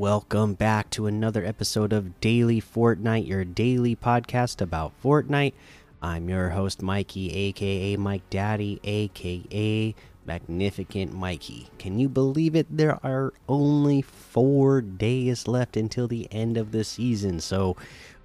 [0.00, 5.52] welcome back to another episode of Daily Fortnite, your daily podcast about Fortnite.
[6.00, 9.94] I'm your host, Mikey, aka Mike Daddy, aka
[10.24, 11.68] Magnificent Mikey.
[11.78, 12.66] Can you believe it?
[12.74, 17.76] There are only four days left until the end of the season, so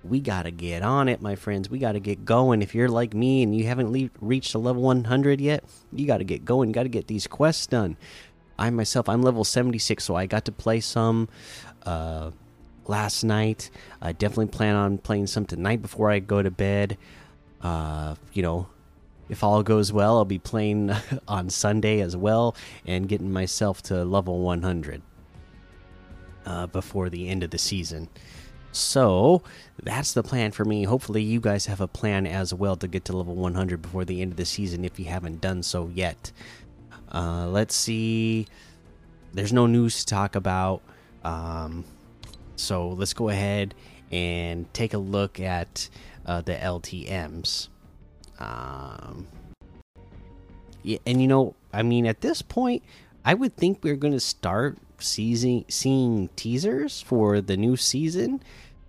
[0.02, 1.70] we gotta get on it, my friends.
[1.70, 2.62] We gotta get going.
[2.62, 6.46] If you're like me and you haven't reached a level 100 yet, you gotta get
[6.46, 6.70] going.
[6.70, 7.98] You gotta get these quests done.
[8.58, 11.28] I myself, I'm level 76, so I got to play some
[11.86, 12.32] uh,
[12.86, 13.70] last night.
[14.02, 16.98] I definitely plan on playing some tonight before I go to bed.
[17.62, 18.68] Uh, you know,
[19.30, 20.92] if all goes well, I'll be playing
[21.28, 22.56] on Sunday as well
[22.86, 25.02] and getting myself to level 100
[26.46, 28.10] uh, before the end of the season.
[28.72, 29.42] So
[29.82, 30.84] that's the plan for me.
[30.84, 34.22] Hopefully, you guys have a plan as well to get to level 100 before the
[34.22, 36.34] end of the season if you haven't done so yet.
[37.14, 38.48] Uh, let's see.
[39.34, 40.82] There's no news to talk about.
[41.24, 41.84] Um,
[42.56, 43.76] so let's go ahead
[44.12, 45.90] and take a look at
[46.26, 47.70] uh, the LTMs.
[48.40, 49.28] Um,
[50.84, 52.84] yeah, and you know, I mean, at this point,
[53.24, 58.42] I would think we're going to start seeing seeing teasers for the new season.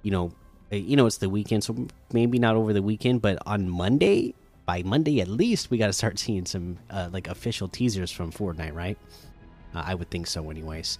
[0.02, 0.32] You know,
[0.70, 4.34] eh, you know, it's the weekend, so maybe not over the weekend, but on Monday,
[4.66, 8.32] by Monday at least, we got to start seeing some uh, like official teasers from
[8.32, 8.98] Fortnite, right?
[9.74, 10.98] Uh, I would think so, anyways.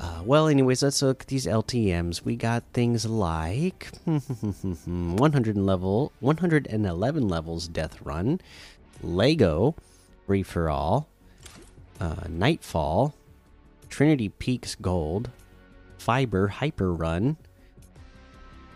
[0.00, 2.24] Uh, well, anyways, let's look at these LTM's.
[2.24, 8.40] We got things like 100 level, 111 levels Death Run,
[9.02, 9.74] Lego
[10.26, 11.06] Free for All,
[12.00, 13.14] uh, Nightfall,
[13.88, 15.30] Trinity Peaks Gold,
[15.98, 17.36] Fiber Hyper Run,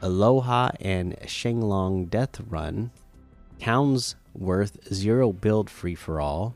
[0.00, 2.90] Aloha and Shenglong Death Run,
[3.58, 6.54] Towns worth zero build free for all.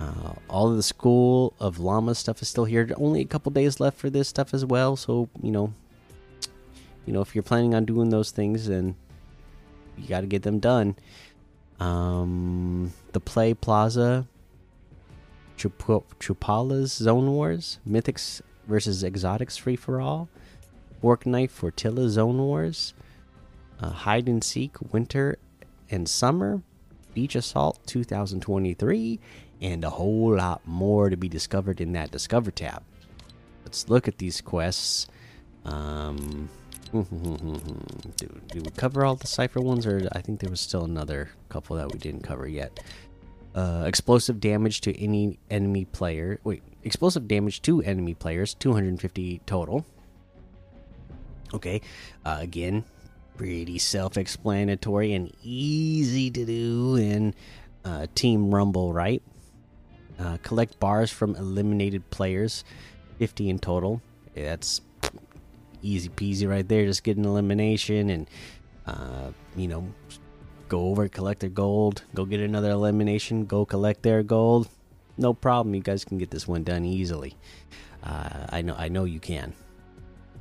[0.00, 2.88] Uh, all of the school of llama stuff is still here.
[2.96, 4.94] Only a couple days left for this stuff as well.
[4.94, 5.72] So you know,
[7.06, 8.94] you know, if you're planning on doing those things, then
[9.96, 10.94] you got to get them done.
[11.80, 14.26] Um, the Play Plaza,
[15.56, 15.78] Chup
[16.20, 20.28] Chupala's Zone Wars, Mythics versus Exotics free for all,
[21.00, 22.94] Fork Knife Fortilla Zone Wars,
[23.80, 25.38] uh, Hide and Seek Winter
[25.90, 26.62] and Summer,
[27.14, 29.18] Beach Assault 2023,
[29.60, 32.82] and a whole lot more to be discovered in that Discover tab.
[33.64, 35.08] Let's look at these quests.
[35.64, 36.48] Um,
[36.92, 41.76] do, we cover all the Cypher ones, or I think there was still another couple
[41.76, 42.80] that we didn't cover yet?
[43.54, 46.38] Uh, explosive damage to any enemy player.
[46.44, 49.84] Wait, explosive damage to enemy players, 250 total.
[51.52, 51.80] Okay,
[52.24, 52.84] uh, again,
[53.38, 57.34] pretty self-explanatory and easy to do in
[57.84, 59.22] uh, Team Rumble, right?
[60.18, 62.64] Uh, collect bars from eliminated players,
[63.18, 64.02] 50 in total.
[64.34, 64.80] That's
[65.80, 66.84] easy peasy right there.
[66.84, 68.28] Just get an elimination and,
[68.86, 69.86] uh, you know,
[70.68, 74.68] go over, collect their gold, go get another elimination, go collect their gold.
[75.16, 75.74] No problem.
[75.74, 77.36] You guys can get this one done easily.
[78.02, 78.74] Uh, I know.
[78.76, 79.52] I know you can.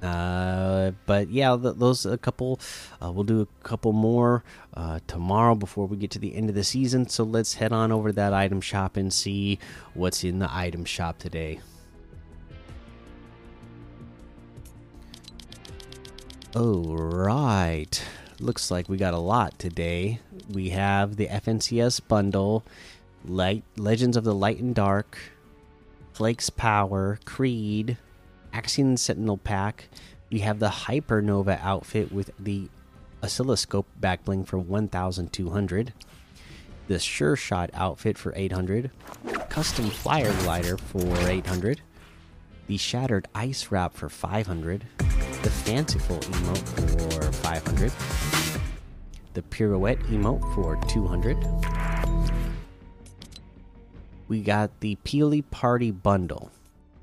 [0.02, 2.60] Uh, but yeah, th those a couple.
[3.02, 4.44] Uh, we'll do a couple more
[4.76, 7.08] uh, tomorrow before we get to the end of the season.
[7.10, 9.60] So let's head on over to that item shop and see
[9.94, 11.60] what's in the item shop today.
[16.56, 18.04] All right,
[18.40, 20.20] looks like we got a lot today.
[20.50, 22.64] We have the FNCS bundle,
[23.26, 25.20] Light Legends of the Light and Dark,
[26.14, 27.98] Flakes Power, Creed.
[28.58, 29.88] Axion Sentinel pack.
[30.32, 32.70] We have the Hypernova outfit with the
[33.22, 35.94] oscilloscope backbling for 1200.
[36.88, 38.90] The Sure Shot outfit for 800.
[39.50, 41.82] Custom Flyer Glider for 800.
[42.66, 44.86] The Shattered Ice Wrap for 500.
[44.98, 47.92] The Fanciful emote for 500.
[49.34, 51.38] The Pirouette emote for 200.
[54.28, 56.52] We got the Peely Party Bundle.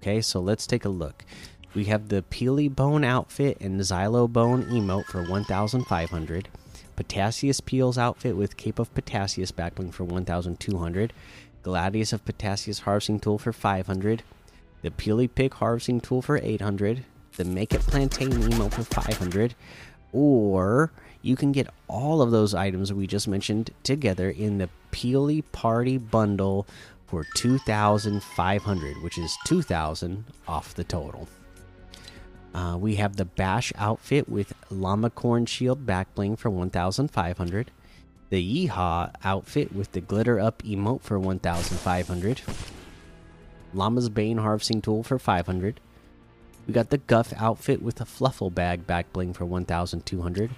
[0.04, 1.24] Okay, so let's take a look.
[1.72, 6.48] We have the Peely Bone outfit and Xylo Bone emote for 1,500.
[6.94, 11.14] Potassius Peels outfit with Cape of Potassius backbling for 1,200.
[11.62, 14.22] Gladius of Potassius harvesting tool for 500.
[14.82, 17.06] The Peely Pick harvesting tool for 800.
[17.38, 19.54] The Make It Plantain emote for 500.
[20.12, 20.92] Or
[21.22, 25.96] you can get all of those items we just mentioned together in the Peely Party
[25.96, 26.66] Bundle
[27.14, 31.28] for 2500 which is 2000 off the total
[32.54, 37.70] uh, we have the bash outfit with llama corn shield back bling for 1500
[38.30, 42.42] the yeehaw outfit with the glitter up emote for 1500
[43.72, 45.78] llama's bane harvesting tool for 500
[46.66, 50.50] We got the Guff outfit with a Fluffle bag back bling for 1,200.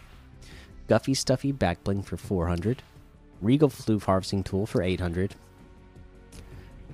[0.88, 2.82] Guffy Stuffy back bling for 400.
[3.42, 5.34] Regal Floof harvesting tool for 800.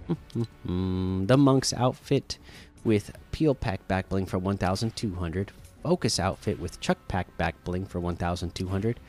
[0.09, 1.27] Mm-hmm.
[1.27, 2.39] the Monk's outfit
[2.85, 5.53] with Peel Pack back bling for 1,200.
[5.83, 9.01] Focus outfit with Chuck Pack back bling for 1,200.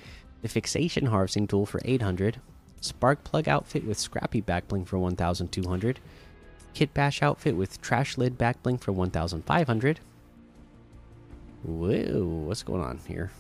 [0.42, 2.40] The Fixation harvesting tool for 800.
[2.82, 6.00] Spark Plug outfit with Scrappy back bling for 1,200.
[6.74, 10.00] Kit Bash outfit with Trash Lid back bling for 1,500.
[11.64, 13.32] Whoa, what's going on here?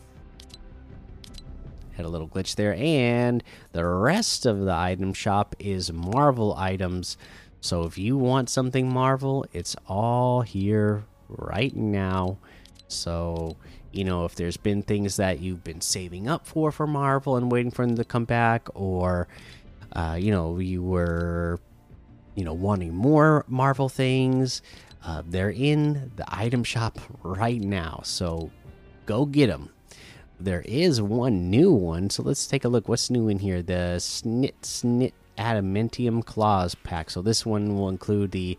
[1.93, 2.73] Had a little glitch there.
[2.75, 7.17] And the rest of the item shop is Marvel items.
[7.63, 12.37] So if you want something Marvel, it's all here right now.
[12.89, 13.55] So,
[13.93, 17.49] you know, if there's been things that you've been saving up for for Marvel and
[17.49, 19.29] waiting for them to come back, or,
[19.93, 21.57] uh, you know, you were,
[22.35, 24.61] you know, wanting more Marvel things,
[25.05, 28.01] uh, they're in the item shop right now.
[28.03, 28.51] So
[29.05, 29.69] go get them.
[30.37, 32.09] There is one new one.
[32.09, 32.89] So let's take a look.
[32.89, 33.61] What's new in here?
[33.61, 37.09] The Snit Snit Adamantium Claws pack.
[37.09, 38.57] So this one will include the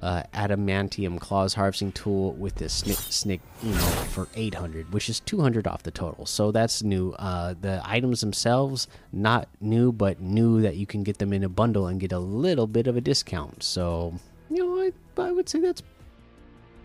[0.00, 5.20] uh, adamantium claws harvesting tool with this snick snick you know for 800 which is
[5.20, 6.26] 200 off the total.
[6.26, 7.12] So that's new.
[7.12, 11.48] Uh, the items themselves not new but new that you can get them in a
[11.48, 13.62] bundle and get a little bit of a discount.
[13.62, 14.14] So
[14.50, 15.82] you know i, I would say that's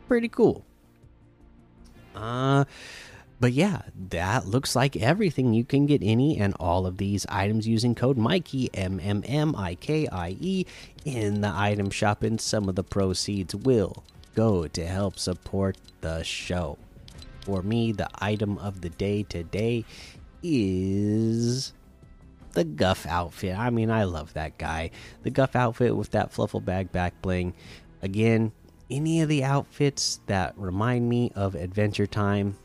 [0.07, 0.65] pretty cool.
[2.15, 2.65] Uh
[3.43, 5.53] but yeah, that looks like everything.
[5.53, 9.53] You can get any and all of these items using code Mikey M M M
[9.57, 10.65] I K I E
[11.03, 16.23] in the item shop, and some of the proceeds will go to help support the
[16.23, 16.77] show.
[17.41, 19.83] For me, the item of the day today
[20.41, 21.73] is
[22.53, 23.59] the Guff outfit.
[23.59, 24.91] I mean, I love that guy.
[25.23, 27.55] The Guff outfit with that fluffle bag back bling.
[28.01, 28.53] Again,
[28.89, 32.55] any of the outfits that remind me of Adventure Time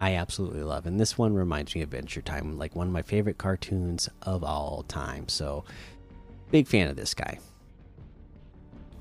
[0.00, 0.86] I absolutely love.
[0.86, 4.44] And this one reminds me of Adventure Time, like one of my favorite cartoons of
[4.44, 5.28] all time.
[5.28, 5.64] So,
[6.50, 7.38] big fan of this guy.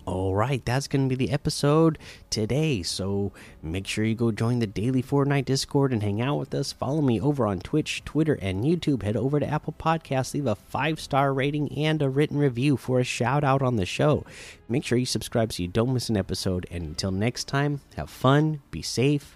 [0.06, 1.98] All right, that's going to be the episode
[2.30, 2.84] today.
[2.84, 3.32] So
[3.64, 6.72] make sure you go join the daily Fortnite Discord and hang out with us.
[6.72, 9.02] Follow me over on Twitch, Twitter, and YouTube.
[9.02, 13.00] Head over to Apple Podcasts, leave a five star rating and a written review for
[13.00, 14.24] a shout out on the show.
[14.70, 16.68] Make sure you subscribe so you don't miss an episode.
[16.70, 19.36] And until next time, have fun, be safe,